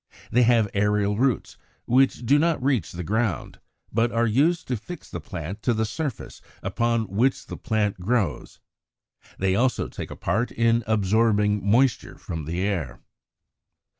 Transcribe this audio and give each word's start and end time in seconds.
They 0.31 0.41
have 0.41 0.67
aerial 0.73 1.15
roots, 1.15 1.59
which 1.85 2.25
do 2.25 2.39
not 2.39 2.59
reach 2.63 2.91
the 2.91 3.03
ground, 3.03 3.59
but 3.93 4.11
are 4.11 4.25
used 4.25 4.67
to 4.69 4.75
fix 4.75 5.07
the 5.07 5.21
plant 5.21 5.61
to 5.61 5.75
the 5.75 5.85
surface 5.85 6.41
upon 6.63 7.07
which 7.07 7.45
the 7.45 7.55
plant 7.55 7.99
grows: 7.99 8.59
they 9.37 9.53
also 9.53 9.87
take 9.87 10.09
a 10.09 10.15
part 10.15 10.51
in 10.51 10.83
absorbing 10.87 11.63
moisture 11.63 12.17
from 12.17 12.45
the 12.45 12.61
air. 12.61 12.99